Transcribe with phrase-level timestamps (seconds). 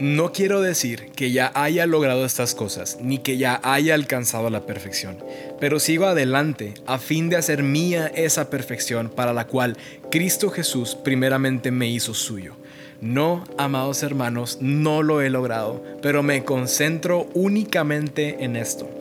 [0.00, 4.64] No quiero decir que ya haya logrado estas cosas, ni que ya haya alcanzado la
[4.64, 5.18] perfección,
[5.60, 9.76] pero sigo adelante a fin de hacer mía esa perfección para la cual
[10.10, 12.56] Cristo Jesús primeramente me hizo suyo.
[13.02, 18.99] No, amados hermanos, no lo he logrado, pero me concentro únicamente en esto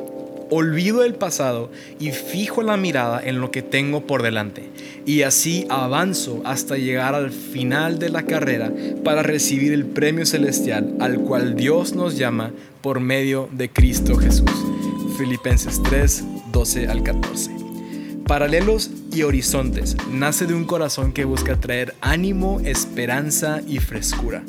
[0.50, 4.70] olvido el pasado y fijo la mirada en lo que tengo por delante.
[5.06, 8.72] Y así avanzo hasta llegar al final de la carrera
[9.04, 12.52] para recibir el premio celestial al cual Dios nos llama
[12.82, 14.52] por medio de Cristo Jesús.
[15.18, 17.52] Filipenses 3, 12 al 14.
[18.26, 24.44] Paralelos y horizontes nace de un corazón que busca traer ánimo, esperanza y frescura.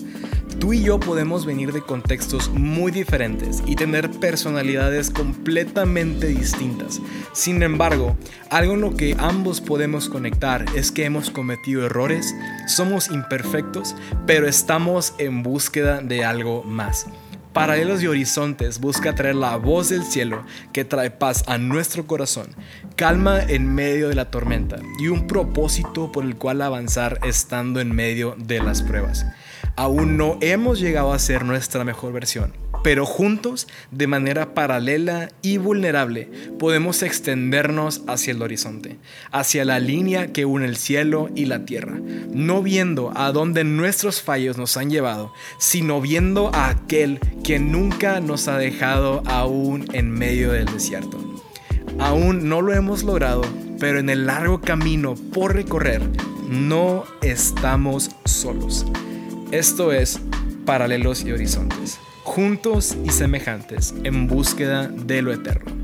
[0.58, 7.00] Tú y yo podemos venir de contextos muy diferentes y tener personalidades completamente distintas.
[7.32, 8.16] Sin embargo,
[8.50, 12.34] algo en lo que ambos podemos conectar es que hemos cometido errores,
[12.66, 13.94] somos imperfectos,
[14.26, 17.06] pero estamos en búsqueda de algo más.
[17.52, 22.46] Paralelos y Horizontes busca traer la voz del cielo que trae paz a nuestro corazón,
[22.94, 27.92] calma en medio de la tormenta y un propósito por el cual avanzar estando en
[27.92, 29.26] medio de las pruebas.
[29.74, 35.58] Aún no hemos llegado a ser nuestra mejor versión, pero juntos, de manera paralela y
[35.58, 38.96] vulnerable, podemos extendernos hacia el horizonte,
[39.32, 41.98] hacia la línea que une el cielo y la tierra,
[42.32, 48.20] no viendo a dónde nuestros fallos nos han llevado, sino viendo a aquel que nunca
[48.20, 51.18] nos ha dejado aún en medio del desierto.
[51.98, 53.42] Aún no lo hemos logrado,
[53.78, 56.02] pero en el largo camino por recorrer,
[56.48, 58.86] no estamos solos.
[59.50, 60.20] Esto es
[60.64, 65.80] Paralelos y Horizontes, juntos y semejantes en búsqueda de lo eterno.